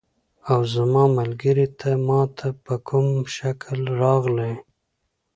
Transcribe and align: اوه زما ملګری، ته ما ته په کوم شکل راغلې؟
اوه 0.49 0.65
زما 0.73 1.03
ملګری، 1.19 1.67
ته 1.79 1.89
ما 2.07 2.21
ته 2.37 2.47
په 2.65 2.73
کوم 2.87 3.07
شکل 3.35 3.79
راغلې؟ 4.01 4.53